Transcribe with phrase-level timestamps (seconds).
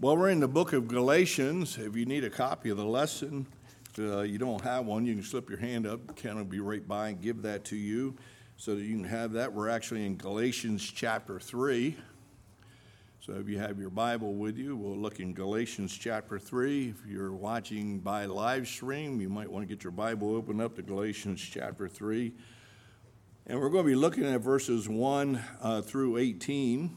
[0.00, 1.76] Well, we're in the book of Galatians.
[1.76, 3.48] If you need a copy of the lesson,
[3.98, 6.14] uh, you don't have one, you can slip your hand up.
[6.14, 8.14] Ken will be right by and give that to you
[8.56, 9.52] so that you can have that.
[9.52, 11.96] We're actually in Galatians chapter 3.
[13.18, 16.90] So if you have your Bible with you, we'll look in Galatians chapter 3.
[16.90, 20.76] If you're watching by live stream, you might want to get your Bible open up
[20.76, 22.32] to Galatians chapter 3.
[23.48, 26.96] And we're going to be looking at verses 1 uh, through 18.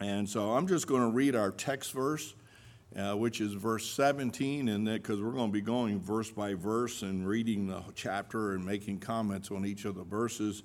[0.00, 2.34] And so I'm just going to read our text verse,
[2.96, 7.02] uh, which is verse 17, and because we're going to be going verse by verse
[7.02, 10.62] and reading the chapter and making comments on each of the verses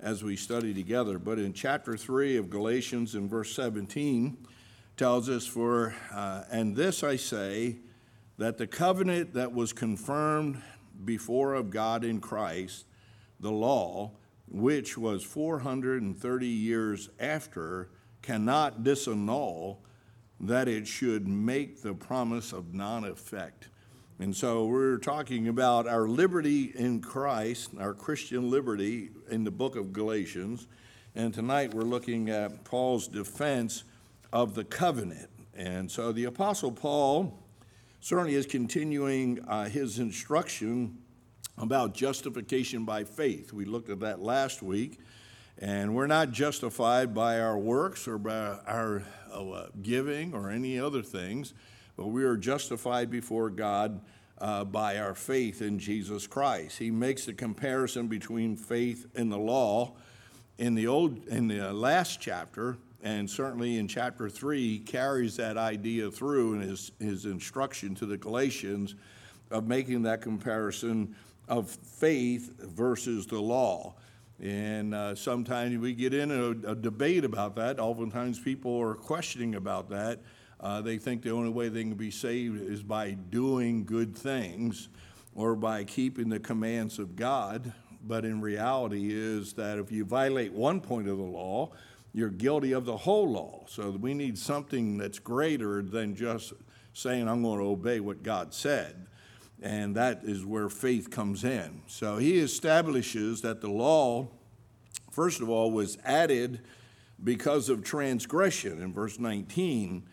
[0.00, 1.18] as we study together.
[1.18, 4.36] But in chapter 3 of Galatians, in verse 17,
[4.98, 7.78] tells us, For, uh, and this I say,
[8.36, 10.60] that the covenant that was confirmed
[11.06, 12.84] before of God in Christ,
[13.40, 14.10] the law,
[14.46, 17.88] which was 430 years after,
[18.24, 19.76] cannot disannul
[20.40, 23.68] that it should make the promise of non effect.
[24.18, 29.76] And so we're talking about our liberty in Christ, our Christian liberty in the book
[29.76, 30.66] of Galatians.
[31.14, 33.84] And tonight we're looking at Paul's defense
[34.32, 35.28] of the covenant.
[35.54, 37.38] And so the Apostle Paul
[38.00, 40.96] certainly is continuing uh, his instruction
[41.58, 43.52] about justification by faith.
[43.52, 44.98] We looked at that last week.
[45.58, 49.02] And we're not justified by our works or by our
[49.32, 51.54] uh, giving or any other things,
[51.96, 54.00] but we are justified before God
[54.38, 56.78] uh, by our faith in Jesus Christ.
[56.78, 59.92] He makes the comparison between faith and the law
[60.58, 65.56] in the old in the last chapter, and certainly in chapter three, he carries that
[65.56, 68.94] idea through in his, his instruction to the Galatians
[69.50, 71.14] of making that comparison
[71.48, 73.94] of faith versus the law.
[74.40, 77.78] And uh, sometimes we get in a, a, debate about that.
[77.78, 80.20] Oftentimes people are questioning about that.
[80.60, 84.88] Uh, they think the only way they can be saved is by doing good things
[85.34, 87.72] or by keeping the commands of God.
[88.02, 91.70] But in reality is that if you violate one point of the law,
[92.12, 93.64] you're guilty of the whole law.
[93.68, 96.52] So we need something that's greater than just
[96.92, 99.06] saying, I'm going to obey what God said
[99.64, 101.80] and that is where faith comes in.
[101.86, 104.28] So he establishes that the law,
[105.10, 106.60] first of all, was added
[107.22, 108.82] because of transgression.
[108.82, 110.06] In verse 19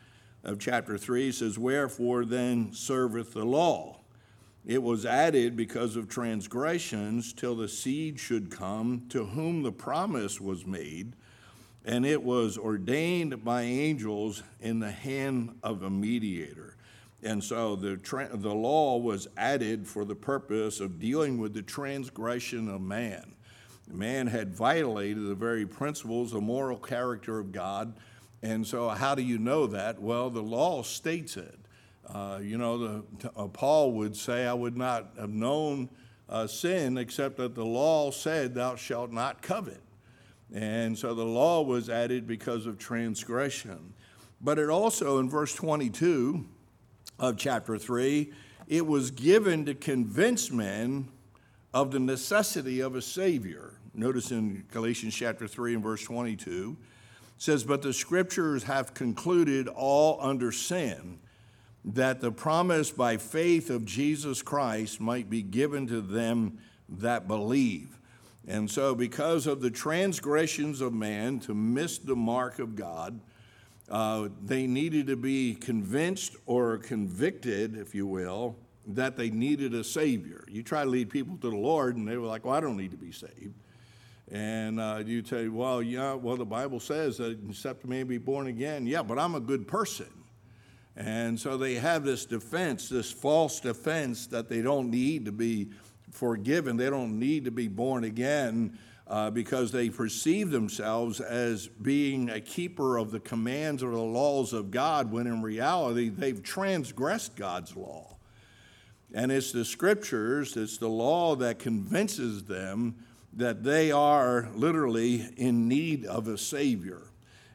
[0.45, 3.99] of chapter 3, he says, Wherefore then serveth the law?
[4.65, 10.39] It was added because of transgressions till the seed should come to whom the promise
[10.39, 11.13] was made,
[11.83, 16.77] and it was ordained by angels in the hand of a mediator.
[17.23, 21.61] And so the, tra- the law was added for the purpose of dealing with the
[21.61, 23.35] transgression of man.
[23.87, 27.93] Man had violated the very principles, the moral character of God.
[28.41, 30.01] And so, how do you know that?
[30.01, 31.59] Well, the law states it.
[32.07, 33.03] Uh, you know, the,
[33.35, 35.89] uh, Paul would say, I would not have known
[36.27, 39.81] uh, sin except that the law said, Thou shalt not covet.
[40.53, 43.93] And so the law was added because of transgression.
[44.41, 46.45] But it also, in verse 22,
[47.21, 48.33] of chapter 3,
[48.67, 51.07] it was given to convince men
[51.73, 53.75] of the necessity of a Savior.
[53.93, 56.75] Notice in Galatians chapter 3 and verse 22,
[57.37, 61.19] says, But the scriptures have concluded all under sin,
[61.85, 66.57] that the promise by faith of Jesus Christ might be given to them
[66.89, 67.99] that believe.
[68.47, 73.19] And so, because of the transgressions of man to miss the mark of God,
[73.91, 78.55] uh, they needed to be convinced or convicted, if you will,
[78.87, 80.45] that they needed a Savior.
[80.47, 82.77] You try to lead people to the Lord, and they were like, Well, I don't
[82.77, 83.53] need to be saved.
[84.31, 88.17] And uh, you tell, Well, yeah, well, the Bible says that except a man be
[88.17, 88.87] born again.
[88.87, 90.09] Yeah, but I'm a good person.
[90.95, 95.69] And so they have this defense, this false defense that they don't need to be
[96.11, 98.77] forgiven, they don't need to be born again
[99.11, 104.53] uh, because they perceive themselves as being a keeper of the commands or the laws
[104.53, 108.15] of God, when in reality they've transgressed God's law.
[109.13, 113.03] And it's the scriptures, it's the law that convinces them
[113.33, 117.01] that they are literally in need of a Savior.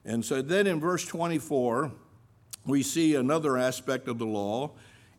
[0.04, 1.90] And so then in verse 24,
[2.66, 4.72] we see another aspect of the law.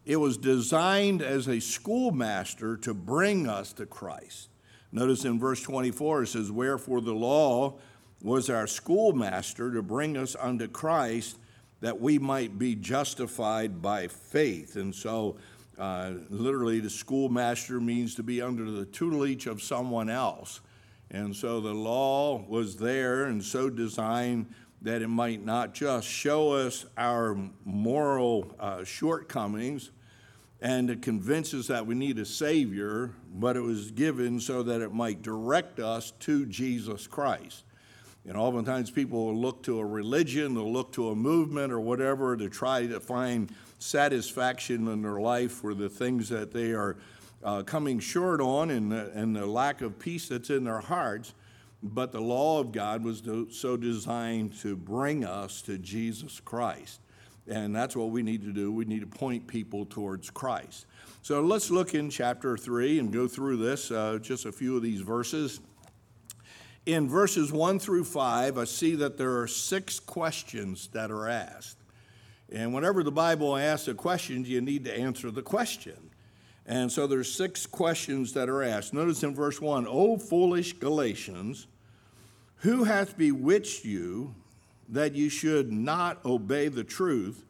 [0.05, 4.49] It was designed as a schoolmaster to bring us to Christ.
[4.91, 7.75] Notice in verse 24 it says, Wherefore the law
[8.21, 11.37] was our schoolmaster to bring us unto Christ
[11.81, 14.75] that we might be justified by faith.
[14.75, 15.37] And so,
[15.77, 20.61] uh, literally, the schoolmaster means to be under the tutelage of someone else.
[21.11, 24.47] And so the law was there and so designed
[24.81, 29.91] that it might not just show us our moral uh, shortcomings
[30.61, 34.81] and to convince us that we need a Savior, but it was given so that
[34.81, 37.63] it might direct us to Jesus Christ.
[38.25, 42.35] And oftentimes people will look to a religion, they'll look to a movement or whatever
[42.35, 46.97] to try to find satisfaction in their life for the things that they are
[47.43, 51.33] uh, coming short on and the, and the lack of peace that's in their hearts.
[51.83, 53.21] But the law of God was
[53.51, 56.99] so designed to bring us to Jesus Christ.
[57.49, 58.71] And that's what we need to do.
[58.71, 60.85] We need to point people towards Christ.
[61.21, 64.83] So let's look in chapter 3 and go through this, uh, just a few of
[64.83, 65.59] these verses.
[66.85, 71.77] In verses 1 through 5, I see that there are six questions that are asked.
[72.49, 76.11] And whenever the Bible asks a question, you need to answer the question.
[76.65, 78.93] And so there's six questions that are asked.
[78.93, 81.67] Notice in verse 1, O foolish Galatians,
[82.57, 84.35] who hath bewitched you
[84.89, 87.43] that you should not obey the truth,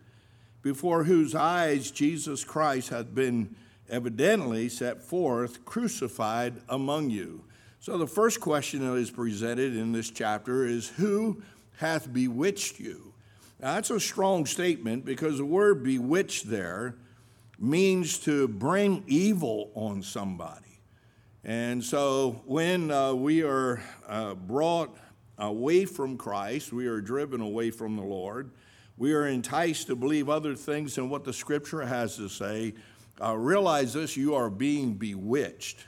[0.61, 3.55] before whose eyes Jesus Christ hath been
[3.89, 7.43] evidently set forth, crucified among you.
[7.79, 11.41] So the first question that is presented in this chapter is Who
[11.77, 13.13] hath bewitched you?
[13.59, 16.95] Now, that's a strong statement because the word bewitched there
[17.59, 20.79] means to bring evil on somebody.
[21.43, 24.95] And so when uh, we are uh, brought
[25.37, 28.51] away from Christ, we are driven away from the Lord,
[28.97, 32.73] we are enticed to believe other things than what the scripture has to say,
[33.21, 35.85] uh, realize this you are being bewitched.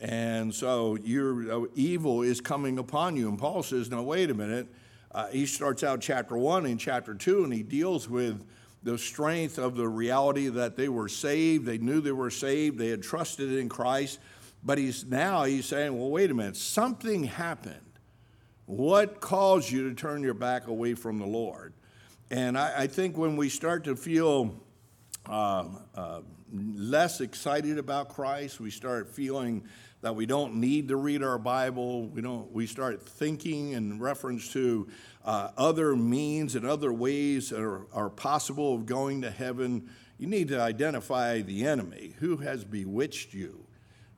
[0.00, 3.28] And so your uh, evil is coming upon you.
[3.28, 4.66] And Paul says, now, wait a minute.
[5.12, 8.40] Uh, he starts out chapter one and chapter two, and he deals with
[8.82, 11.66] the strength of the reality that they were saved.
[11.66, 12.78] They knew they were saved.
[12.78, 14.20] They had trusted in Christ.
[14.64, 17.89] But he's now he's saying, well, wait a minute, something happened.
[18.70, 21.74] What caused you to turn your back away from the Lord?
[22.30, 24.54] And I, I think when we start to feel
[25.28, 26.20] uh, uh,
[26.54, 29.64] less excited about Christ, we start feeling
[30.02, 32.06] that we don't need to read our Bible.
[32.06, 32.52] We don't.
[32.52, 34.86] We start thinking in reference to
[35.24, 39.90] uh, other means and other ways that are, are possible of going to heaven.
[40.16, 43.66] You need to identify the enemy who has bewitched you.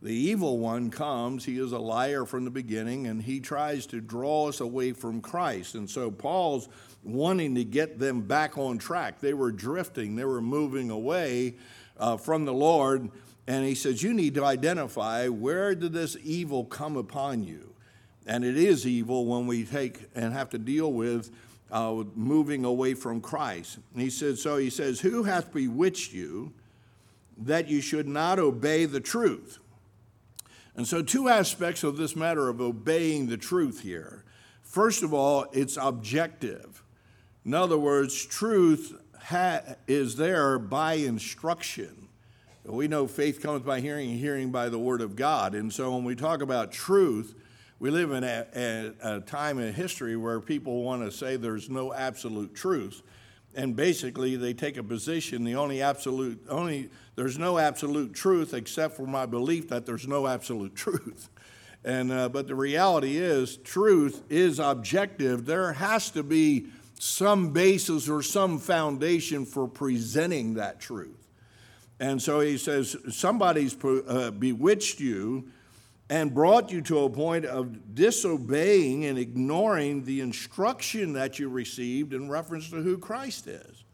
[0.03, 4.01] The evil one comes, he is a liar from the beginning, and he tries to
[4.01, 5.77] draw us away from Christ.
[5.77, 6.69] And so Paul's
[7.05, 9.21] wanting to get them back on track.
[9.21, 11.55] They were drifting, they were moving away
[11.99, 13.11] uh, from the Lord.
[13.47, 17.73] And he says, You need to identify where did this evil come upon you?
[18.27, 21.31] And it is evil when we take and have to deal with
[21.71, 23.79] uh, moving away from Christ.
[23.93, 26.53] And he says, So he says, Who hath bewitched you
[27.39, 29.61] that you should not obey the truth?
[30.77, 34.25] And so, two aspects of this matter of obeying the truth here.
[34.63, 36.83] First of all, it's objective.
[37.45, 42.09] In other words, truth ha- is there by instruction.
[42.65, 45.55] We know faith comes by hearing, and hearing by the word of God.
[45.55, 47.35] And so, when we talk about truth,
[47.79, 51.69] we live in a, a, a time in history where people want to say there's
[51.69, 53.03] no absolute truth
[53.55, 58.97] and basically they take a position the only absolute only there's no absolute truth except
[58.97, 61.29] for my belief that there's no absolute truth.
[61.85, 65.47] And uh, but the reality is truth is objective.
[65.47, 66.69] There has to be
[66.99, 71.29] some basis or some foundation for presenting that truth.
[71.99, 75.51] And so he says somebody's uh, bewitched you
[76.13, 82.13] and brought you to a point of disobeying and ignoring the instruction that you received
[82.13, 83.85] in reference to who Christ is.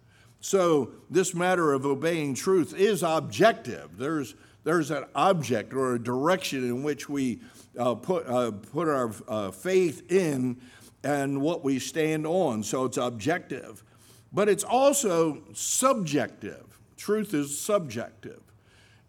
[0.40, 3.96] So, this matter of obeying truth is objective.
[3.96, 4.34] There's,
[4.64, 7.38] there's an object or a direction in which we
[7.78, 10.60] uh, put, uh, put our uh, faith in
[11.04, 12.64] and what we stand on.
[12.64, 13.84] So, it's objective.
[14.32, 16.80] But it's also subjective.
[16.96, 18.40] Truth is subjective.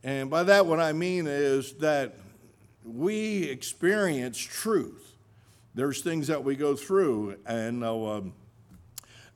[0.03, 2.13] And by that, what I mean is that
[2.93, 5.15] we experience truth.
[5.75, 8.33] There's things that we go through, and uh, um,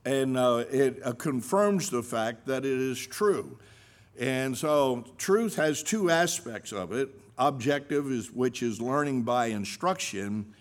[0.06, 3.58] and uh, it uh, confirms the fact that it is true.
[4.20, 7.10] And so, truth has two aspects of it.
[7.38, 10.54] Objective is which is learning by instruction,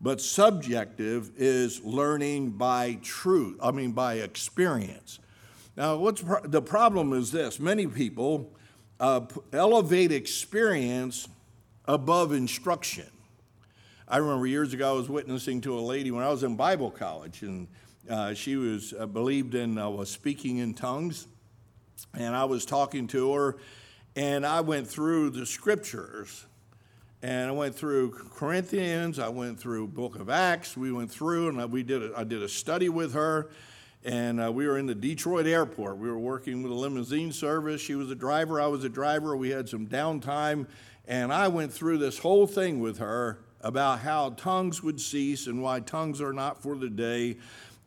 [0.00, 3.58] but subjective is learning by truth.
[3.62, 5.18] I mean, by experience.
[5.76, 8.52] Now, what's pro- the problem is this: many people
[8.98, 9.20] uh,
[9.52, 11.28] elevate experience
[11.86, 13.06] above instruction.
[14.08, 16.90] I remember years ago I was witnessing to a lady when I was in Bible
[16.90, 17.68] college, and
[18.08, 21.26] uh, she was uh, believed in uh, was speaking in tongues,
[22.14, 23.56] and I was talking to her,
[24.14, 26.46] and I went through the scriptures,
[27.22, 29.18] and I went through Corinthians.
[29.18, 30.76] I went through Book of Acts.
[30.76, 32.02] We went through, and we did.
[32.02, 33.50] A, I did a study with her,
[34.04, 35.98] and uh, we were in the Detroit airport.
[35.98, 37.80] We were working with a limousine service.
[37.80, 38.60] She was a driver.
[38.60, 39.36] I was a driver.
[39.36, 40.66] We had some downtime,
[41.06, 45.62] and I went through this whole thing with her about how tongues would cease and
[45.62, 47.36] why tongues are not for the day,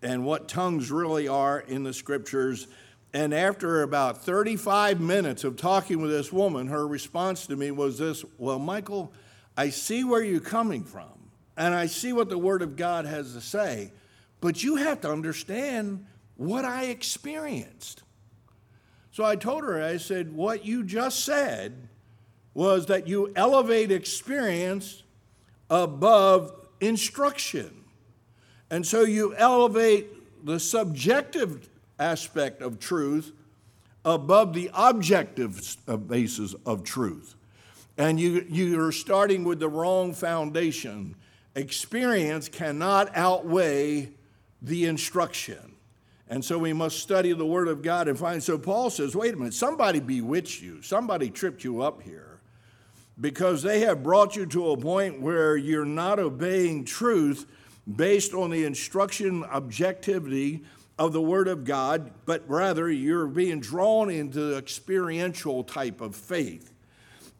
[0.01, 2.67] and what tongues really are in the scriptures.
[3.13, 7.97] And after about 35 minutes of talking with this woman, her response to me was
[7.97, 9.13] this Well, Michael,
[9.57, 13.33] I see where you're coming from, and I see what the Word of God has
[13.33, 13.91] to say,
[14.39, 16.05] but you have to understand
[16.37, 18.03] what I experienced.
[19.11, 21.88] So I told her, I said, What you just said
[22.59, 25.03] was that you elevate experience
[25.69, 26.51] above
[26.81, 27.85] instruction.
[28.69, 33.31] And so you elevate the subjective aspect of truth
[34.03, 37.35] above the objective uh, basis of truth.
[37.97, 41.15] And you, you're starting with the wrong foundation.
[41.55, 44.09] Experience cannot outweigh
[44.61, 45.75] the instruction.
[46.27, 48.43] And so we must study the Word of God and find.
[48.43, 52.28] So Paul says, wait a minute, somebody bewitched you, somebody tripped you up here
[53.19, 57.45] because they have brought you to a point where you're not obeying truth
[57.95, 60.63] based on the instruction objectivity
[60.97, 66.71] of the Word of God, but rather you're being drawn into experiential type of faith.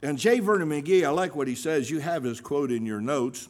[0.01, 0.39] And J.
[0.39, 1.91] Vernon McGee, I like what he says.
[1.91, 3.49] You have his quote in your notes.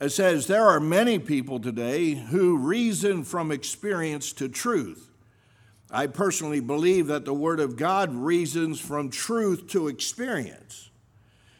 [0.00, 5.10] It says, There are many people today who reason from experience to truth.
[5.90, 10.90] I personally believe that the Word of God reasons from truth to experience.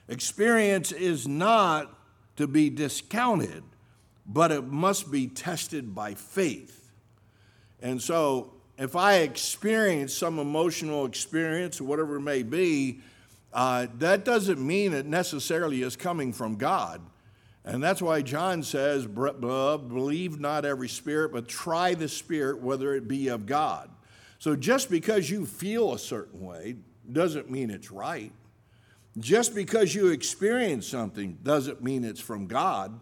[0.08, 1.92] Experience is not
[2.36, 3.62] to be discounted,
[4.26, 6.90] but it must be tested by faith.
[7.80, 13.00] And so, if I experience some emotional experience, whatever it may be,
[13.52, 17.00] uh, that doesn't mean it necessarily is coming from God.
[17.64, 23.08] And that's why John says, believe not every spirit, but try the spirit whether it
[23.08, 23.90] be of God.
[24.38, 26.76] So just because you feel a certain way
[27.10, 28.30] doesn't mean it's right.
[29.18, 33.00] Just because you experience something doesn't mean it's from God.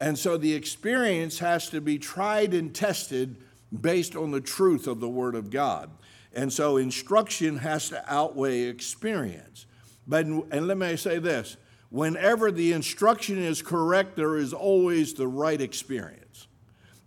[0.00, 3.36] And so the experience has to be tried and tested
[3.80, 5.90] based on the truth of the Word of God.
[6.34, 9.66] And so instruction has to outweigh experience.
[10.06, 11.56] But, and let me say this
[11.90, 16.48] whenever the instruction is correct, there is always the right experience.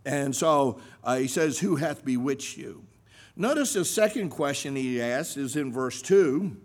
[0.05, 2.85] And so uh, he says, Who hath bewitched you?
[3.35, 6.57] Notice the second question he asks is in verse 2.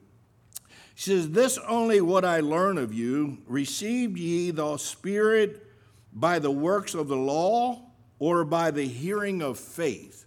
[0.95, 5.67] He says, This only what I learn of you, received ye the Spirit
[6.13, 7.83] by the works of the law
[8.19, 10.25] or by the hearing of faith?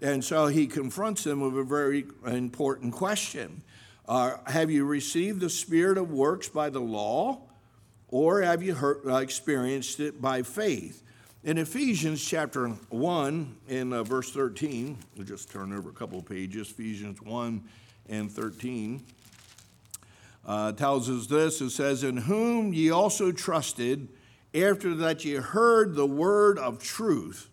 [0.00, 3.62] And so he confronts them with a very important question.
[4.08, 7.42] Uh, have you received the spirit of works by the law,
[8.08, 11.04] or have you heard, uh, experienced it by faith?
[11.44, 16.26] In Ephesians chapter 1, in uh, verse 13, we'll just turn over a couple of
[16.26, 17.62] pages, Ephesians 1
[18.08, 19.04] and 13,
[20.44, 24.08] uh, tells us this it says, In whom ye also trusted
[24.54, 27.48] after that ye heard the word of truth,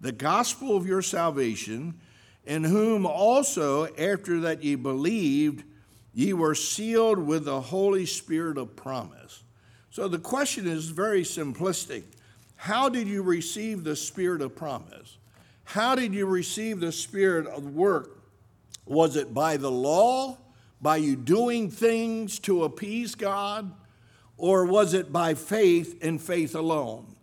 [0.00, 2.00] the gospel of your salvation,
[2.44, 5.64] in whom also, after that ye believed,
[6.12, 9.42] ye were sealed with the Holy Spirit of promise.
[9.90, 12.04] So the question is very simplistic.
[12.56, 15.18] How did you receive the Spirit of promise?
[15.64, 18.18] How did you receive the Spirit of work?
[18.86, 20.36] Was it by the law,
[20.80, 23.72] by you doing things to appease God?
[24.40, 27.14] or was it by faith and faith alone?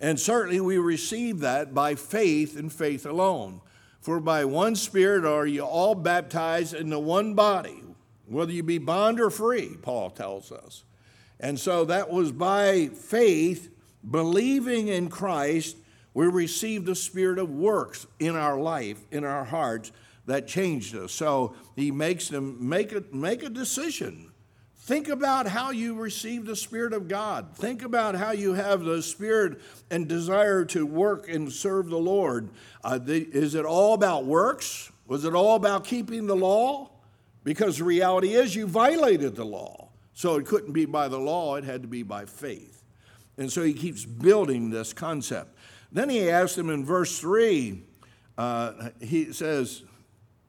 [0.00, 3.62] And certainly we receive that by faith and faith alone.
[4.00, 7.82] For by one Spirit are you all baptized into one body,
[8.26, 10.84] whether you be bond or free, Paul tells us.
[11.40, 13.70] And so that was by faith,
[14.08, 15.76] believing in Christ,
[16.14, 19.92] we received the spirit of works in our life, in our hearts,
[20.28, 21.12] that changed us.
[21.12, 24.28] So he makes them make a, make a decision
[24.88, 27.54] Think about how you receive the Spirit of God.
[27.54, 32.48] Think about how you have the Spirit and desire to work and serve the Lord.
[32.82, 34.90] Uh, the, is it all about works?
[35.06, 36.88] Was it all about keeping the law?
[37.44, 39.90] Because the reality is you violated the law.
[40.14, 42.82] So it couldn't be by the law, it had to be by faith.
[43.36, 45.54] And so he keeps building this concept.
[45.92, 47.82] Then he asks them in verse 3,
[48.38, 49.82] uh, he says,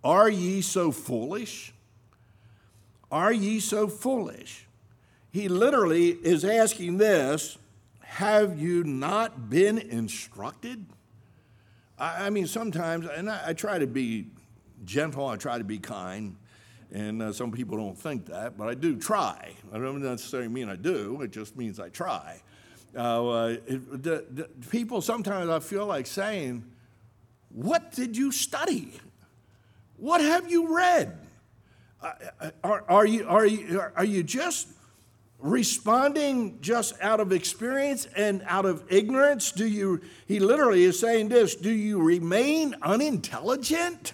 [0.03, 1.73] Are ye so foolish?
[3.11, 4.65] Are ye so foolish?
[5.31, 7.57] He literally is asking this
[8.01, 10.85] Have you not been instructed?
[11.97, 14.27] I, I mean, sometimes, and I, I, try to be
[14.85, 16.35] gentle, I try to be kind,
[16.91, 19.53] And uh, some people don't think that, but I do try.
[19.71, 22.41] I don't necessarily mean I do, it just means I try.
[22.95, 26.63] Uh, uh it, the, the, people sometimes I feel like saying,
[27.49, 28.93] What did you study?
[29.99, 31.17] What have you read?
[32.01, 34.69] Uh, uh, are, are, you, are, you, are you just
[35.39, 39.51] responding just out of experience and out of ignorance?
[39.51, 44.13] Do you, he literally is saying this, do you remain unintelligent?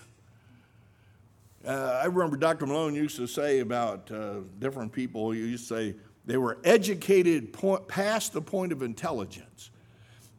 [1.66, 2.66] Uh, I remember Dr.
[2.66, 7.54] Malone used to say about uh, different people, he used to say they were educated
[7.54, 9.70] point, past the point of intelligence.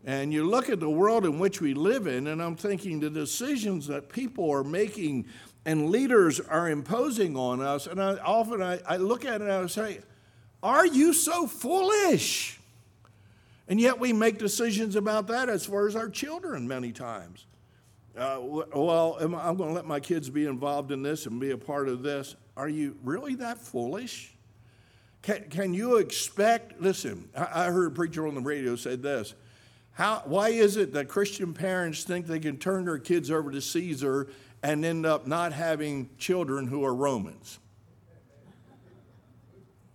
[0.06, 3.10] And you look at the world in which we live in, and I'm thinking the
[3.10, 5.26] decisions that people are making
[5.64, 9.52] and leaders are imposing on us, and I, often I, I look at it and
[9.52, 9.98] I say,
[10.62, 12.60] Are you so foolish?
[13.66, 17.46] And yet we make decisions about that as far as our children many times.
[18.16, 21.58] Uh, well, I'm going to let my kids be involved in this and be a
[21.58, 22.36] part of this.
[22.56, 24.32] Are you really that foolish?
[25.22, 26.80] Can, can you expect?
[26.80, 29.34] Listen, I, I heard a preacher on the radio say this.
[29.96, 33.62] How, why is it that Christian parents think they can turn their kids over to
[33.62, 34.28] Caesar
[34.62, 37.58] and end up not having children who are Romans?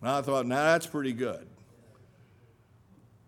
[0.01, 1.47] And I thought, now that's pretty good.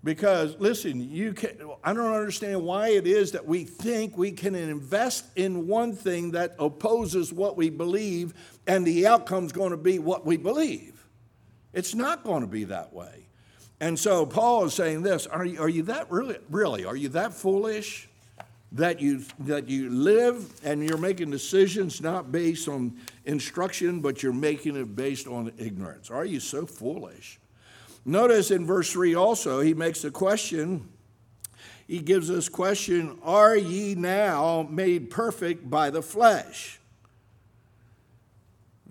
[0.03, 1.51] Because listen, you can
[1.83, 6.31] I don't understand why it is that we think we can invest in one thing
[6.31, 8.33] that opposes what we believe
[8.65, 11.07] and the outcome's going to be what we believe.
[11.71, 13.22] It's not going to be that way.
[13.83, 17.09] And so Paul is saying this, are you, are you that really really are you
[17.09, 18.07] that foolish
[18.71, 24.31] that you that you live and you're making decisions not based on instruction but you're
[24.31, 26.09] making it based on ignorance?
[26.09, 27.41] Are you so foolish?
[28.05, 30.87] Notice in verse 3 also, he makes a question.
[31.85, 36.79] He gives this question Are ye now made perfect by the flesh?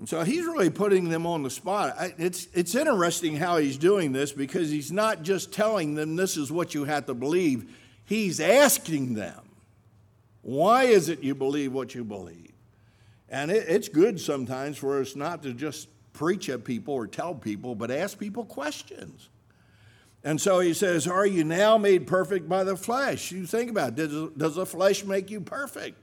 [0.04, 1.94] So he's really putting them on the spot.
[2.18, 6.50] It's, it's interesting how he's doing this because he's not just telling them this is
[6.50, 7.73] what you have to believe,
[8.04, 9.40] he's asking them,
[10.42, 12.52] Why is it you believe what you believe?
[13.28, 17.35] And it, it's good sometimes for us not to just preach at people or tell
[17.35, 19.29] people, but ask people questions.
[20.24, 23.31] And so he says, Are you now made perfect by the flesh?
[23.31, 23.94] You think about it.
[23.96, 26.03] Does, does the flesh make you perfect?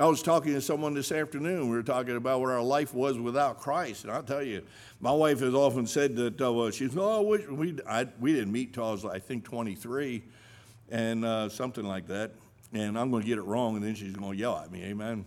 [0.00, 1.68] I was talking to someone this afternoon.
[1.68, 4.04] We were talking about what our life was without Christ.
[4.04, 4.62] And I'll tell you,
[4.98, 8.50] my wife has often said that uh, well, she's, oh, we, we, I, we didn't
[8.50, 10.22] meet till I was, I think, 23
[10.88, 12.30] and uh, something like that.
[12.72, 14.84] And I'm going to get it wrong, and then she's going to yell at me.
[14.84, 15.26] Amen.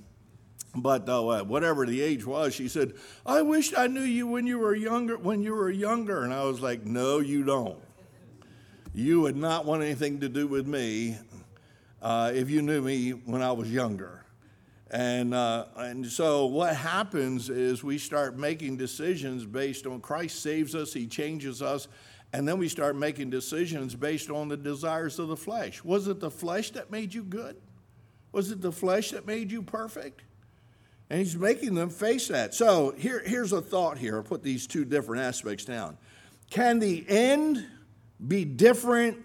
[0.76, 2.94] But uh, whatever the age was, she said,
[3.28, 5.18] "I wish I knew you when you were younger.
[5.18, 7.78] When you were younger." And I was like, "No, you don't.
[8.92, 11.18] You would not want anything to do with me
[12.02, 14.23] uh, if you knew me when I was younger."
[14.94, 20.76] And uh, and so what happens is we start making decisions based on Christ saves
[20.76, 21.88] us, He changes us,
[22.32, 25.84] and then we start making decisions based on the desires of the flesh.
[25.84, 27.56] Was it the flesh that made you good?
[28.32, 30.22] Was it the flesh that made you perfect?
[31.10, 32.54] And he's making them face that.
[32.54, 34.18] So here, here's a thought here.
[34.18, 35.98] I'll put these two different aspects down.
[36.52, 37.66] Can the end
[38.28, 39.18] be different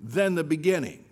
[0.00, 1.04] than the beginning?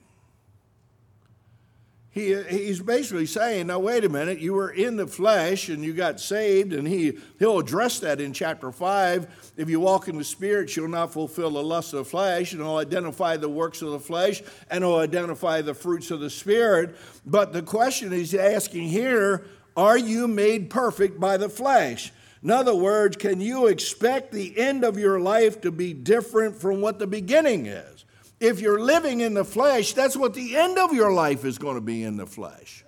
[2.17, 5.93] He, he's basically saying, now wait a minute, you were in the flesh and you
[5.93, 9.53] got saved, and he, he'll address that in chapter 5.
[9.59, 12.63] If you walk in the Spirit, you'll not fulfill the lust of the flesh, and
[12.63, 16.97] he'll identify the works of the flesh, and he'll identify the fruits of the Spirit.
[17.27, 19.45] But the question he's asking here
[19.77, 22.15] are you made perfect by the flesh?
[22.43, 26.81] In other words, can you expect the end of your life to be different from
[26.81, 28.06] what the beginning is?
[28.39, 31.77] If you're living in the flesh, that's what the end of your life is going
[31.77, 32.85] to be in the flesh.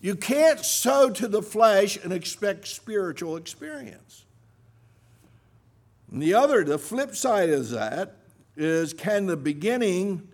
[0.00, 4.24] You can't sow to the flesh and expect spiritual experience.
[6.12, 8.16] And the other, the flip side of that,
[8.56, 10.28] is can the beginning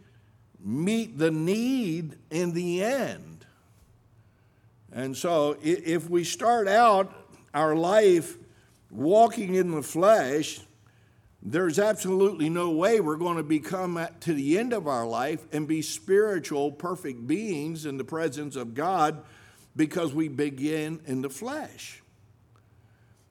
[0.62, 3.46] meet the need in the end?
[4.92, 7.14] And so if we start out
[7.54, 8.36] our life
[8.90, 10.60] walking in the flesh,
[11.42, 15.46] there's absolutely no way we're going to become at, to the end of our life
[15.52, 19.22] and be spiritual, perfect beings in the presence of God
[19.74, 22.02] because we begin in the flesh.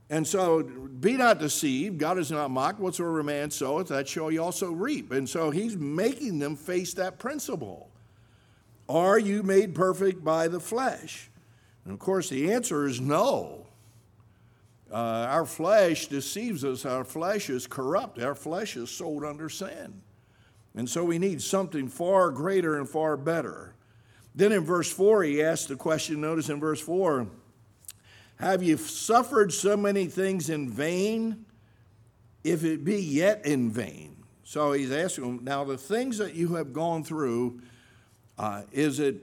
[0.09, 1.99] And so be not deceived.
[1.99, 2.79] God is not mocked.
[2.79, 5.11] Whatsoever man soweth, that shall he also reap.
[5.11, 7.91] And so he's making them face that principle.
[8.87, 11.29] Are you made perfect by the flesh?
[11.85, 13.67] And of course, the answer is no.
[14.91, 16.85] Uh, our flesh deceives us.
[16.85, 18.19] Our flesh is corrupt.
[18.19, 20.01] Our flesh is sold under sin.
[20.75, 23.75] And so we need something far greater and far better.
[24.35, 27.27] Then in verse 4, he asks the question notice in verse 4
[28.39, 31.45] Have you suffered so many things in vain?
[32.43, 34.23] If it be yet in vain.
[34.43, 37.61] So he's asking them, now the things that you have gone through,
[38.37, 39.17] uh, is it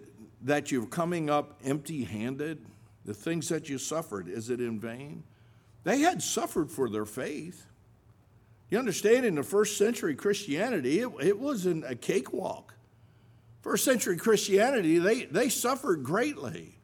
[0.46, 2.64] that you're coming up empty handed?
[3.06, 5.24] The things that you suffered, is it in vain?
[5.86, 7.64] They had suffered for their faith.
[8.70, 12.74] You understand, in the first century Christianity, it, it wasn't a cakewalk.
[13.62, 16.80] First century Christianity, they, they suffered greatly.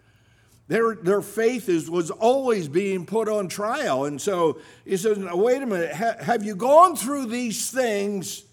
[0.69, 4.05] Their, their faith is, was always being put on trial.
[4.05, 8.45] And so he says, wait a minute, ha, have you gone through these things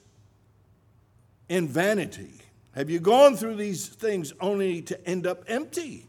[1.48, 2.42] in vanity?
[2.72, 6.09] Have you gone through these things only to end up empty?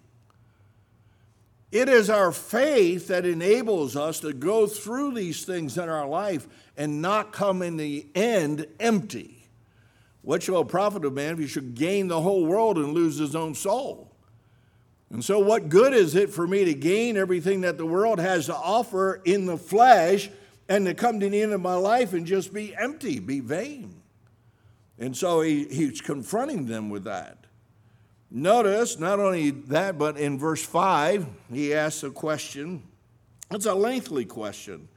[1.72, 6.48] It is our faith that enables us to go through these things in our life
[6.76, 9.48] and not come in the end empty.
[10.22, 13.18] What shall a profit of man if he should gain the whole world and lose
[13.18, 14.10] his own soul?
[15.10, 18.46] And so, what good is it for me to gain everything that the world has
[18.46, 20.30] to offer in the flesh
[20.68, 24.02] and to come to the end of my life and just be empty, be vain?
[24.98, 27.39] And so, he, he's confronting them with that.
[28.30, 32.84] Notice not only that, but in verse 5, he asks a question.
[33.50, 34.88] It's a lengthy question.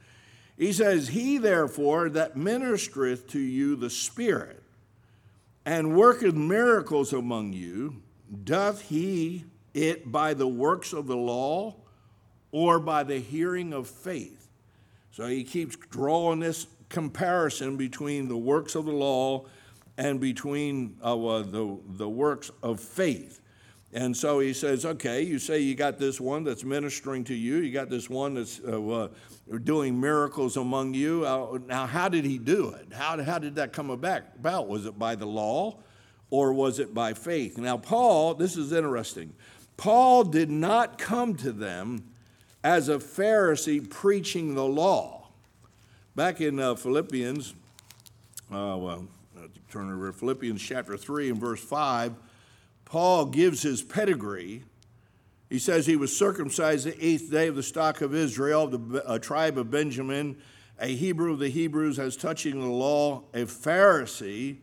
[0.56, 4.62] He says, He therefore that ministereth to you the Spirit
[5.66, 8.02] and worketh miracles among you,
[8.44, 11.74] doth he it by the works of the law
[12.52, 14.48] or by the hearing of faith?
[15.10, 19.46] So he keeps drawing this comparison between the works of the law
[19.96, 23.40] and between uh, the, the works of faith.
[23.92, 27.58] And so he says, okay, you say you got this one that's ministering to you,
[27.58, 29.08] you got this one that's uh, uh,
[29.62, 31.24] doing miracles among you.
[31.24, 32.92] Uh, now, how did he do it?
[32.92, 34.66] How, how did that come about?
[34.66, 35.78] Was it by the law
[36.30, 37.56] or was it by faith?
[37.56, 39.32] Now, Paul, this is interesting.
[39.76, 42.04] Paul did not come to them
[42.64, 45.28] as a Pharisee preaching the law.
[46.16, 47.54] Back in uh, Philippians,
[48.52, 49.06] uh, well,
[49.70, 52.14] turn over to Philippians chapter 3 and verse 5,
[52.84, 54.64] Paul gives his pedigree.
[55.50, 59.58] He says he was circumcised the eighth day of the stock of Israel, the tribe
[59.58, 60.36] of Benjamin,
[60.78, 64.58] a Hebrew of the Hebrews, as touching the law, a Pharisee,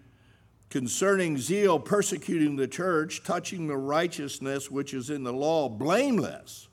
[0.70, 6.68] concerning zeal, persecuting the church, touching the righteousness which is in the law, blameless.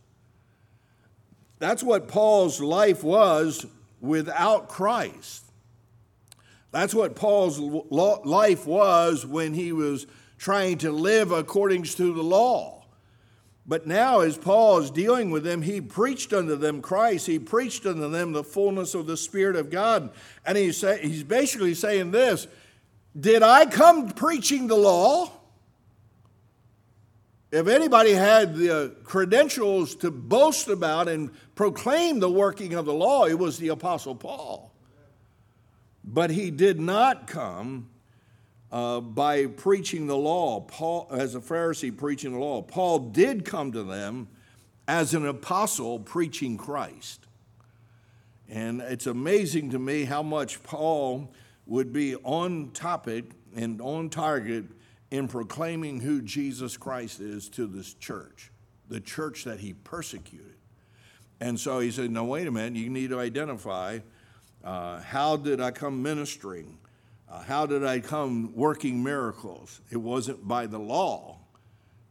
[1.59, 3.67] That's what Paul's life was
[4.01, 5.48] without Christ.
[6.71, 12.79] That's what Paul's life was when he was trying to live according to the law.
[13.67, 17.27] But now, as Paul is dealing with them, he preached unto them Christ.
[17.27, 20.11] He preached unto them the fullness of the Spirit of God.
[20.47, 22.47] And he's, say, he's basically saying this
[23.19, 25.33] Did I come preaching the law?
[27.51, 32.93] If anybody had the uh, credentials to boast about and proclaim the working of the
[32.93, 34.71] law, it was the Apostle Paul.
[36.11, 37.91] But he did not come
[38.73, 42.63] uh, by preaching the law, Paul, as a Pharisee preaching the law.
[42.63, 44.29] Paul did come to them
[44.87, 47.27] as an apostle preaching Christ.
[48.49, 51.31] And it's amazing to me how much Paul
[51.67, 54.65] would be on topic and on target
[55.11, 58.51] in proclaiming who Jesus Christ is to this church,
[58.89, 60.57] the church that he persecuted.
[61.39, 63.99] And so he said, No, wait a minute, you need to identify
[64.69, 66.77] uh, how did I come ministering?
[67.27, 69.81] Uh, how did I come working miracles?
[69.91, 71.39] It wasn't by the law,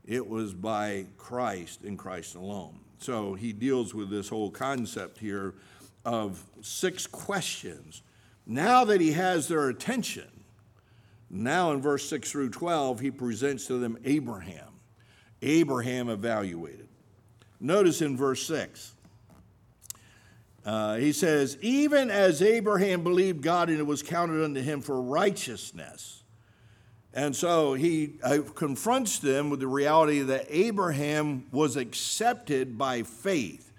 [0.04, 2.80] it was by Christ and Christ alone.
[2.98, 5.54] So he deals with this whole concept here
[6.04, 8.02] of six questions.
[8.48, 10.32] Now that he has their attention,
[11.30, 14.80] now in verse 6 through 12, he presents to them Abraham.
[15.44, 16.88] Abraham evaluated.
[17.60, 18.94] Notice in verse 6
[20.68, 25.02] uh, he says, even as Abraham believed God and it was counted unto him for
[25.02, 26.24] righteousness.
[27.14, 33.72] And so he uh, confronts them with the reality that Abraham was accepted by faith.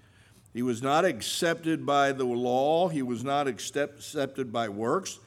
[0.51, 5.19] He was not accepted by the law, he was not accept, accepted by works,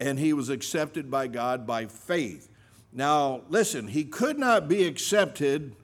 [0.00, 2.48] and he was accepted by God by faith.
[2.94, 5.76] Now, listen, he could not be accepted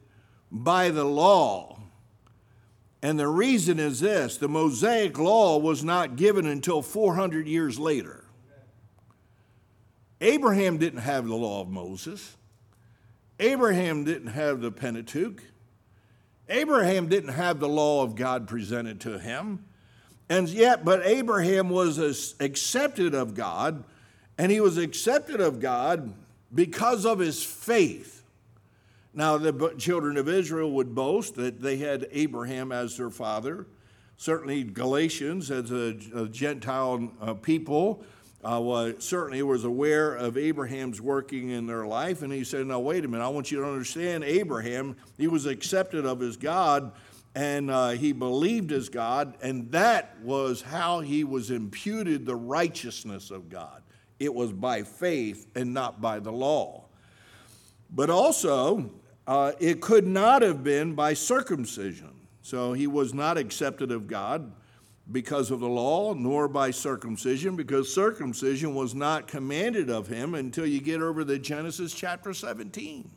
[0.50, 1.76] by the law
[3.02, 8.24] and the reason is this the Mosaic law was not given until 400 years later.
[10.20, 12.36] Abraham didn't have the law of Moses,
[13.38, 15.42] Abraham didn't have the Pentateuch,
[16.48, 19.64] Abraham didn't have the law of God presented to him.
[20.28, 23.84] And yet, but Abraham was accepted of God,
[24.36, 26.12] and he was accepted of God
[26.52, 28.15] because of his faith.
[29.16, 33.66] Now, the children of Israel would boast that they had Abraham as their father,
[34.18, 38.02] Certainly, Galatians, as a, a Gentile uh, people,
[38.42, 42.22] uh, was, certainly was aware of Abraham's working in their life.
[42.22, 45.44] And he said, Now, wait a minute, I want you to understand Abraham, he was
[45.44, 46.92] accepted of his God
[47.34, 53.30] and uh, he believed as God, and that was how he was imputed the righteousness
[53.30, 53.82] of God.
[54.18, 56.86] It was by faith and not by the law.
[57.90, 58.90] But also,
[59.26, 62.12] uh, it could not have been by circumcision.
[62.42, 64.52] So he was not accepted of God
[65.10, 70.66] because of the law, nor by circumcision, because circumcision was not commanded of him until
[70.66, 73.10] you get over to Genesis chapter 17.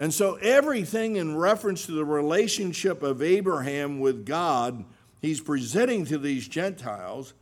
[0.00, 4.84] And so, everything in reference to the relationship of Abraham with God,
[5.20, 7.34] he's presenting to these Gentiles,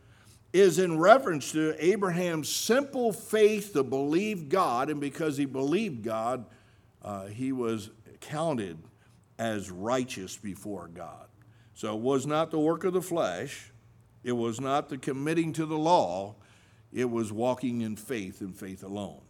[0.53, 6.47] is in reference to Abraham's simple faith to believe God, and because he believed God,
[7.07, 7.88] uh, he was
[8.21, 8.77] counted
[9.38, 11.29] as righteous before God.
[11.73, 13.73] So, it was not the work of the flesh,
[14.25, 16.35] it was not the committing to the law,
[16.92, 19.21] it was walking in faith and faith alone.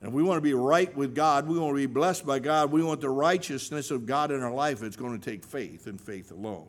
[0.00, 1.48] And we want to be right with God.
[1.48, 2.70] We want to be blessed by God.
[2.70, 4.82] We want the righteousness of God in our life.
[4.82, 6.68] It's going to take faith and faith alone.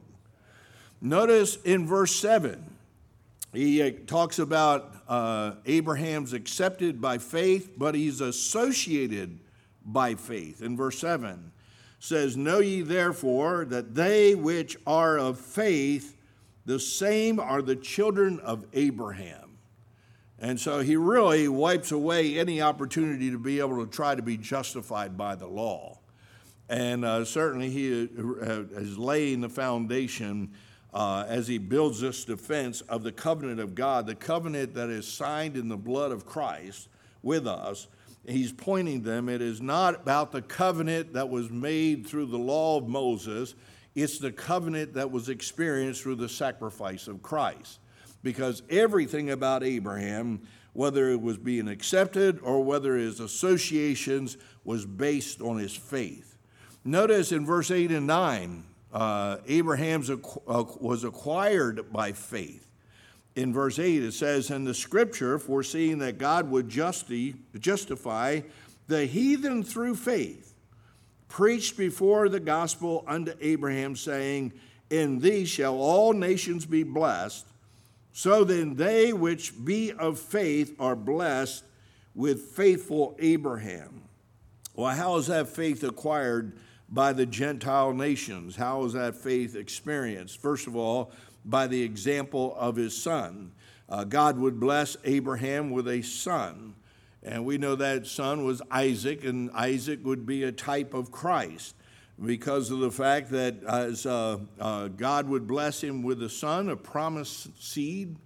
[1.00, 2.64] Notice in verse 7,
[3.54, 9.40] he uh, talks about uh, Abraham's accepted by faith, but he's associated
[9.94, 10.62] by faith.
[10.62, 11.52] In verse 7
[12.00, 16.16] says, Know ye therefore that they which are of faith,
[16.66, 19.58] the same are the children of Abraham.
[20.42, 24.38] And so he really wipes away any opportunity to be able to try to be
[24.38, 26.00] justified by the law.
[26.70, 30.54] And uh, certainly he uh, is laying the foundation
[30.94, 35.08] uh, as he builds this defense of the covenant of God, the covenant that is
[35.08, 36.88] signed in the blood of Christ
[37.22, 37.88] with us.
[38.28, 42.78] He's pointing them, it is not about the covenant that was made through the law
[42.78, 43.56] of Moses,
[43.96, 47.80] it's the covenant that was experienced through the sacrifice of Christ
[48.24, 50.42] because everything about Abraham,
[50.74, 56.38] whether it was being accepted or whether his associations, was based on his faith.
[56.84, 62.69] Notice in verse 8 and 9, uh, Abraham's uh, was acquired by faith.
[63.40, 68.42] In verse 8, it says, And the scripture, foreseeing that God would justi- justify
[68.90, 70.54] the heathen through faith,
[71.30, 74.52] preached before the gospel unto Abraham, saying,
[74.90, 77.48] In thee shall all nations be blessed.
[78.12, 81.64] So then, they which be of faith are blessed
[82.14, 84.02] with faithful Abraham.
[84.76, 86.58] Well, how is that faith acquired
[86.90, 88.58] by the Gentile nations?
[88.58, 90.42] How is that faith experienced?
[90.42, 91.14] First of all,
[91.50, 93.52] by the example of his son.
[93.88, 96.76] Uh, God would bless Abraham with a son.
[97.24, 101.76] And we know that son was Isaac, and Isaac would be a type of Christ
[102.24, 106.70] because of the fact that as uh, uh, God would bless him with a son,
[106.70, 108.18] a promised seed.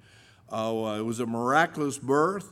[0.51, 2.51] Uh, it was a miraculous birth.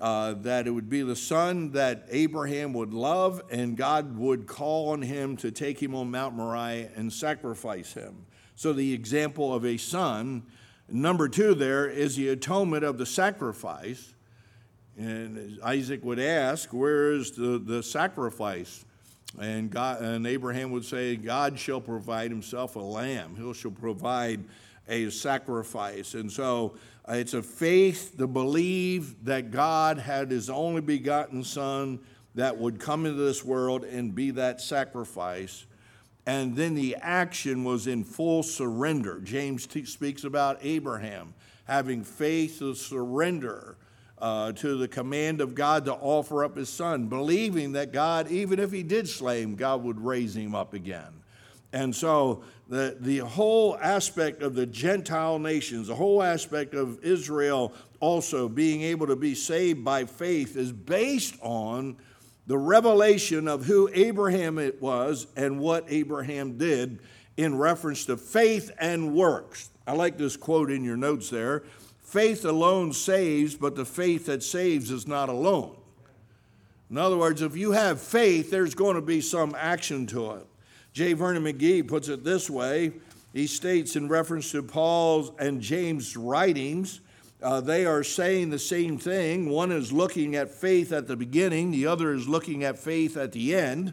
[0.00, 4.88] Uh, that it would be the son that Abraham would love, and God would call
[4.88, 8.26] on him to take him on Mount Moriah and sacrifice him.
[8.54, 10.44] So, the example of a son.
[10.88, 14.14] Number two, there is the atonement of the sacrifice.
[14.98, 18.84] And Isaac would ask, Where is the, the sacrifice?
[19.40, 23.34] And, God, and Abraham would say, God shall provide himself a lamb.
[23.36, 24.44] He shall provide
[24.88, 26.14] a sacrifice.
[26.14, 26.74] And so
[27.08, 32.00] uh, it's a faith to believe that God had his only begotten Son
[32.34, 35.66] that would come into this world and be that sacrifice.
[36.26, 39.20] And then the action was in full surrender.
[39.20, 43.76] James t- speaks about Abraham having faith to surrender
[44.18, 48.60] uh, to the command of God to offer up his son, believing that God, even
[48.60, 51.22] if he did slay him, God would raise him up again.
[51.72, 57.72] And so the, the whole aspect of the Gentile nations, the whole aspect of Israel
[57.98, 61.96] also being able to be saved by faith is based on
[62.46, 67.00] the revelation of who Abraham it was and what Abraham did
[67.36, 69.70] in reference to faith and works.
[69.86, 71.64] I like this quote in your notes there.
[72.02, 75.76] Faith alone saves, but the faith that saves is not alone.
[76.90, 80.46] In other words, if you have faith, there's going to be some action to it.
[80.92, 81.14] J.
[81.14, 82.92] Vernon McGee puts it this way
[83.32, 87.00] he states in reference to Paul's and James' writings,
[87.42, 89.48] uh, they are saying the same thing.
[89.48, 93.32] One is looking at faith at the beginning, the other is looking at faith at
[93.32, 93.92] the end.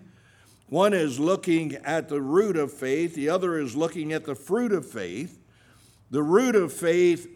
[0.67, 4.71] One is looking at the root of faith, the other is looking at the fruit
[4.71, 5.39] of faith.
[6.12, 7.27] The root of faith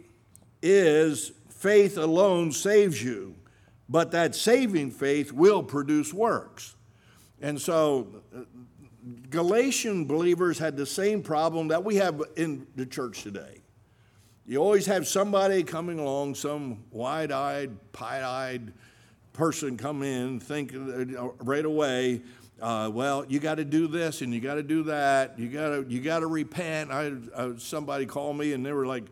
[0.62, 3.36] is faith alone saves you,
[3.90, 6.76] but that saving faith will produce works.
[7.42, 8.22] And so
[9.30, 13.63] Galatian believers had the same problem that we have in the church today.
[14.46, 18.74] You always have somebody coming along, some wide eyed, pie eyed
[19.32, 22.22] person come in, think uh, right away,
[22.62, 25.38] uh, well, you got to do this and you got to do that.
[25.38, 26.92] You got to you got to repent.
[26.92, 29.06] I uh, somebody called me and they were like,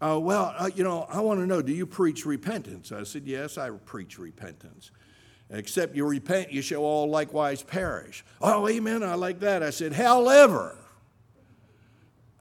[0.00, 2.92] uh, well, uh, you know, I want to know, do you preach repentance?
[2.92, 4.90] I said, yes, I preach repentance.
[5.50, 8.24] Except you repent, you shall all likewise perish.
[8.40, 9.62] Oh, amen, I like that.
[9.62, 10.76] I said, however,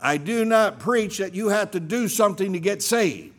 [0.05, 3.33] I do not preach that you have to do something to get saved.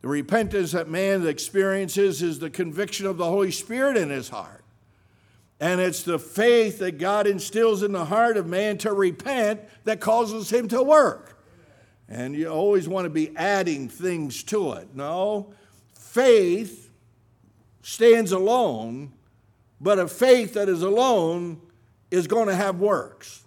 [0.00, 4.62] The repentance that man experiences is the conviction of the Holy Spirit in his heart.
[5.58, 9.98] And it's the faith that God instills in the heart of man to repent that
[9.98, 11.42] causes him to work.
[12.08, 14.94] And you always want to be adding things to it.
[14.94, 15.54] No,
[15.92, 16.88] faith
[17.82, 19.12] stands alone,
[19.80, 21.60] but a faith that is alone
[22.12, 23.41] is going to have works.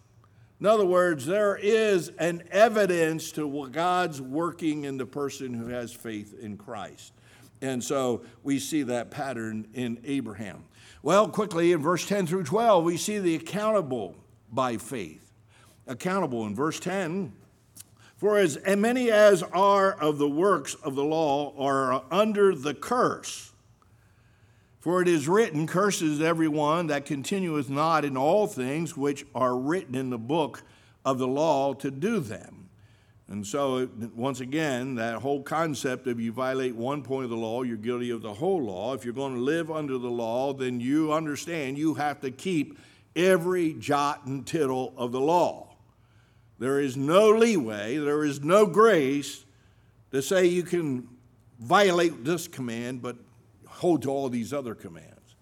[0.59, 5.91] In other words, there is an evidence to God's working in the person who has
[5.91, 7.13] faith in Christ.
[7.61, 10.63] And so we see that pattern in Abraham.
[11.03, 14.15] Well, quickly in verse 10 through 12, we see the accountable
[14.51, 15.31] by faith.
[15.87, 17.33] Accountable in verse 10
[18.15, 23.51] For as many as are of the works of the law are under the curse.
[24.85, 29.95] For it is written, Curses everyone that continueth not in all things which are written
[29.95, 30.61] in the book
[31.03, 32.69] of the law to do them.
[33.27, 37.63] And so, once again, that whole concept of you violate one point of the law,
[37.63, 38.93] you're guilty of the whole law.
[38.93, 42.77] If you're going to live under the law, then you understand you have to keep
[43.15, 45.77] every jot and tittle of the law.
[46.59, 49.45] There is no leeway, there is no grace
[50.11, 51.07] to say you can
[51.59, 53.15] violate this command, but
[53.75, 55.35] hold to all these other commands.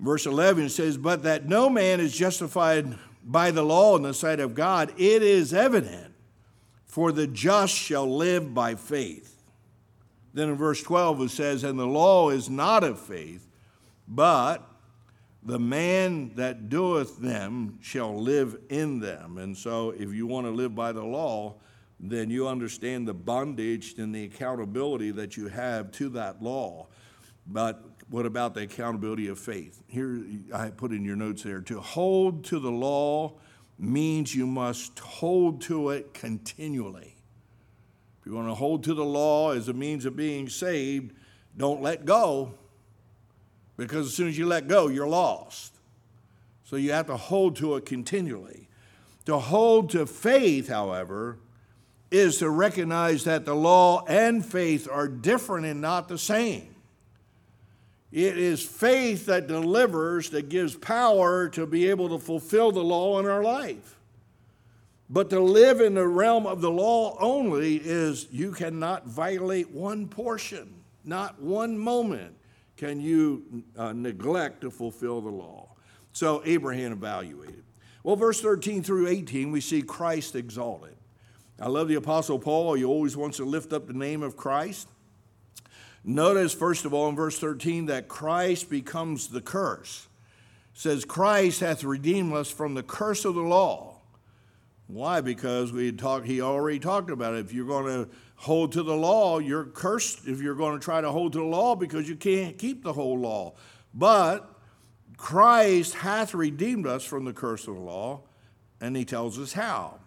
[0.00, 4.40] Verse 11 says, But that no man is justified by the law in the sight
[4.40, 6.14] of God, it is evident,
[6.84, 9.42] for the just shall live by faith.
[10.34, 13.46] Then in verse 12 it says, And the law is not of faith,
[14.06, 14.68] but
[15.42, 19.38] the man that doeth them shall live in them.
[19.38, 21.54] And so if you want to live by the law,
[22.00, 26.86] then you understand the bondage and the accountability that you have to that law.
[27.46, 29.82] But what about the accountability of faith?
[29.86, 33.34] Here, I put in your notes there to hold to the law
[33.78, 37.16] means you must hold to it continually.
[38.20, 41.14] If you want to hold to the law as a means of being saved,
[41.56, 42.54] don't let go,
[43.76, 45.78] because as soon as you let go, you're lost.
[46.64, 48.68] So you have to hold to it continually.
[49.26, 51.38] To hold to faith, however,
[52.14, 56.72] is to recognize that the law and faith are different and not the same.
[58.12, 63.18] It is faith that delivers, that gives power to be able to fulfill the law
[63.18, 63.98] in our life.
[65.10, 70.06] But to live in the realm of the law only is you cannot violate one
[70.06, 70.72] portion,
[71.04, 72.36] not one moment
[72.76, 75.68] can you uh, neglect to fulfill the law.
[76.12, 77.64] So Abraham evaluated.
[78.04, 80.93] Well, verse 13 through 18, we see Christ exalted.
[81.60, 82.74] I love the Apostle Paul.
[82.74, 84.88] He always wants to lift up the name of Christ.
[86.04, 90.08] Notice, first of all, in verse 13, that Christ becomes the curse.
[90.74, 94.00] It says, Christ hath redeemed us from the curse of the law.
[94.86, 95.22] Why?
[95.22, 97.46] Because we talked, he already talked about it.
[97.46, 101.00] If you're going to hold to the law, you're cursed if you're going to try
[101.00, 103.54] to hold to the law because you can't keep the whole law.
[103.94, 104.50] But
[105.16, 108.22] Christ hath redeemed us from the curse of the law,
[108.80, 110.00] and he tells us how.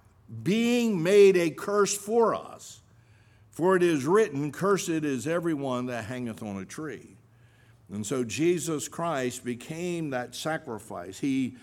[0.43, 2.81] Being made a curse for us.
[3.49, 7.17] For it is written, Cursed is everyone that hangeth on a tree.
[7.91, 11.19] And so Jesus Christ became that sacrifice.
[11.19, 11.55] He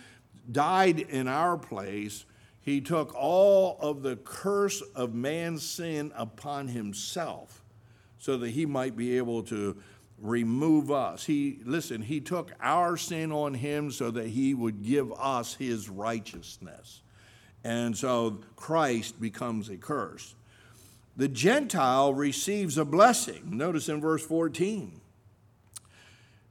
[0.51, 2.25] died in our place.
[2.61, 7.63] He took all of the curse of man's sin upon himself
[8.19, 9.77] so that he might be able to
[10.19, 11.25] remove us.
[11.25, 15.89] He listen, he took our sin on him so that he would give us his
[15.91, 17.03] righteousness.
[17.65, 20.35] And so Christ becomes a curse
[21.17, 23.57] the Gentile receives a blessing.
[23.57, 25.01] Notice in verse 14.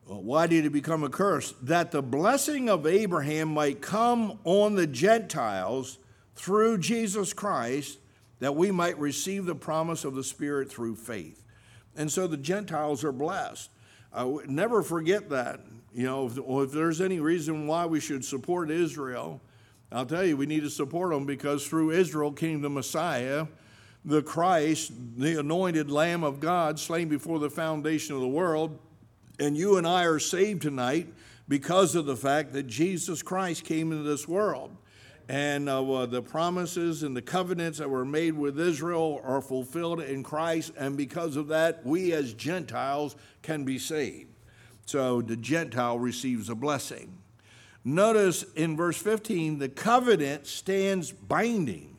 [0.08, 1.54] Well, why did it become a curse?
[1.62, 5.98] That the blessing of Abraham might come on the Gentiles
[6.36, 8.00] through Jesus Christ,
[8.40, 11.44] that we might receive the promise of the Spirit through faith.
[11.96, 13.70] And so the Gentiles are blessed.
[14.48, 15.62] Never forget that.
[15.94, 19.42] You know, if, if there's any reason why we should support Israel,
[19.94, 23.46] I'll tell you, we need to support them because through Israel came the Messiah
[24.06, 28.78] the Christ, the anointed Lamb of God, slain before the foundation of the world.
[29.40, 31.08] And you and I are saved tonight
[31.48, 34.76] because of the fact that Jesus Christ came into this world.
[35.30, 40.22] And uh, the promises and the covenants that were made with Israel are fulfilled in
[40.22, 44.30] Christ, and because of that, we as Gentiles can be saved.
[44.86, 47.23] So the Gentile receives a blessing.
[47.86, 51.98] Notice in verse 15, the covenant stands binding.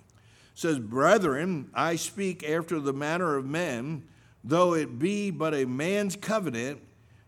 [0.55, 4.05] It says, Brethren, I speak after the manner of men,
[4.43, 6.81] though it be but a man's covenant,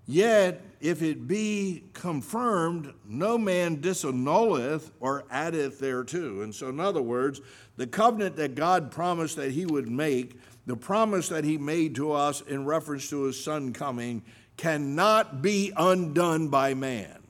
[0.07, 6.43] yet if it be confirmed, no man disannulleth or addeth thereto.
[6.43, 7.41] And so, in other words,
[7.77, 12.13] the covenant that God promised that he would make, the promise that he made to
[12.13, 14.23] us in reference to his son coming,
[14.57, 17.26] cannot be undone by man.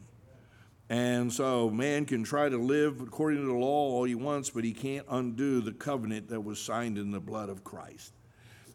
[0.88, 4.64] And so man can try to live according to the law all he wants, but
[4.64, 8.12] he can't undo the covenant that was signed in the blood of Christ.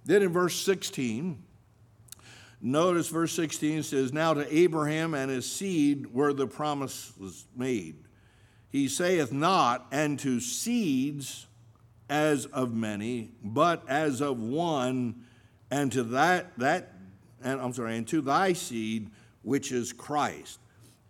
[0.04, 1.42] Then in verse 16,
[2.60, 7.96] notice verse 16 says, Now to Abraham and his seed were the promises made.
[8.70, 11.48] He saith not, and to seeds
[12.10, 15.24] as of many, but as of one,
[15.70, 16.94] and to that that
[17.44, 19.10] and I'm sorry, and to thy seed,
[19.42, 20.60] which is Christ.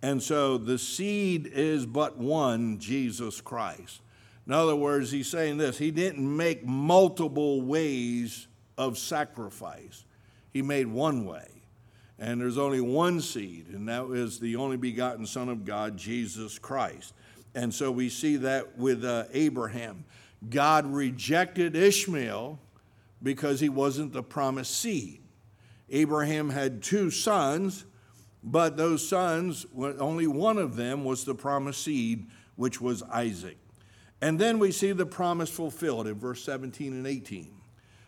[0.02, 4.02] And so the seed is but one, Jesus Christ.
[4.48, 8.48] In other words, he's saying this He didn't make multiple ways
[8.78, 10.06] of sacrifice,
[10.52, 11.48] He made one way.
[12.18, 16.60] And there's only one seed, and that is the only begotten Son of God, Jesus
[16.60, 17.16] Christ.
[17.56, 20.06] And so we see that with uh, Abraham.
[20.48, 22.60] God rejected Ishmael
[23.24, 25.22] because he wasn't the promised seed.
[25.90, 27.86] Abraham had two sons,
[28.44, 33.58] but those sons, only one of them was the promised seed, which was Isaac.
[34.22, 37.52] And then we see the promise fulfilled in verse 17 and 18.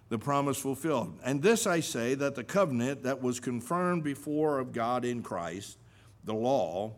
[0.10, 1.20] The promise fulfilled.
[1.24, 5.78] And this I say that the covenant that was confirmed before of God in Christ,
[6.24, 6.94] the law,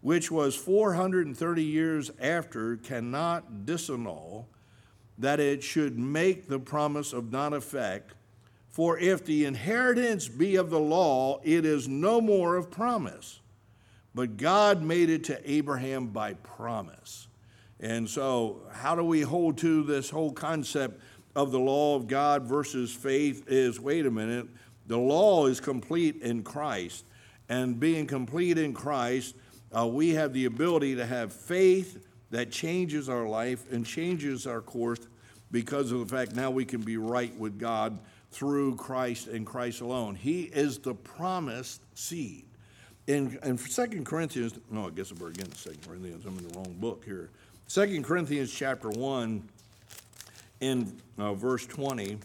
[0.00, 4.46] which was 430 years after, cannot disannul,
[5.16, 8.12] that it should make the promise of non effect
[8.70, 13.40] for if the inheritance be of the law, it is no more of promise.
[14.14, 17.28] But God made it to Abraham by promise.
[17.80, 21.00] And so, how do we hold to this whole concept
[21.36, 23.44] of the law of God versus faith?
[23.46, 24.48] Is wait a minute,
[24.86, 27.04] the law is complete in Christ.
[27.48, 29.34] And being complete in Christ,
[29.76, 34.60] uh, we have the ability to have faith that changes our life and changes our
[34.60, 35.00] course
[35.50, 37.98] because of the fact now we can be right with God
[38.30, 40.14] through Christ and Christ alone.
[40.14, 42.44] He is the promised seed.
[43.06, 46.76] In, in 2 Corinthians, no, I guess we're again 2 Corinthians, I'm in the wrong
[46.78, 47.30] book here.
[47.68, 49.48] 2 Corinthians chapter 1,
[50.60, 52.18] in uh, verse 20,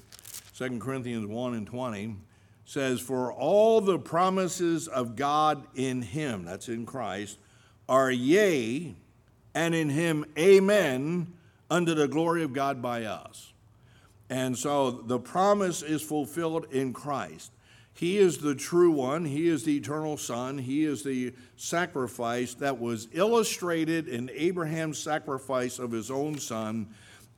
[0.57, 2.15] 2 Corinthians 1 and 20,
[2.65, 7.37] says, For all the promises of God in him, that's in Christ,
[7.87, 8.95] are yea,
[9.55, 11.33] and in him amen,
[11.69, 13.52] unto the glory of God by us.
[14.29, 17.51] And so the promise is fulfilled in Christ.
[17.93, 19.25] He is the true one.
[19.25, 20.57] He is the eternal Son.
[20.57, 26.87] He is the sacrifice that was illustrated in Abraham's sacrifice of his own son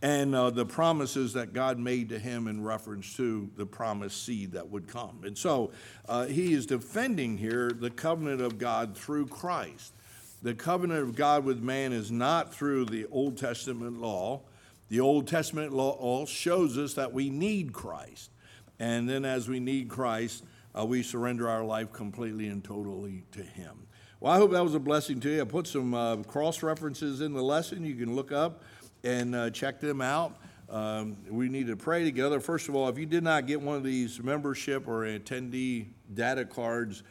[0.02, 4.52] and uh, the promises that God made to him in reference to the promised seed
[4.52, 5.22] that would come.
[5.24, 5.72] And so
[6.08, 9.94] uh, he is defending here the covenant of God through Christ.
[10.42, 14.42] The covenant of God with man is not through the Old Testament law.
[14.90, 18.32] The Old Testament law shows us that we need Christ.
[18.80, 20.44] And then as we need Christ,
[20.78, 23.88] uh, we surrender our life completely and totally to Him.
[24.20, 25.42] Well, I hope that was a blessing to you.
[25.42, 28.64] I put some uh, cross references in the lesson you can look up
[29.04, 30.38] and uh, check them out.
[30.70, 32.40] Um, we need to pray together.
[32.40, 36.44] First of all, if you did not get one of these membership or attendee data
[36.44, 37.04] cards,